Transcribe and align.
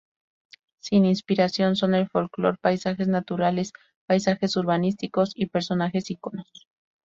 Su 0.79 0.95
inspiración 0.95 1.75
son 1.75 1.93
el 1.93 2.09
folclor, 2.09 2.57
paisajes 2.57 3.07
naturales, 3.07 3.71
paisajes 4.07 4.55
urbanísticos 4.55 5.29
y 5.35 5.45
personajes 5.45 6.09
iconos. 6.09 6.49